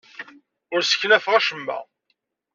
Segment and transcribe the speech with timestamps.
[0.73, 1.79] Ur sseknafeɣ acemma.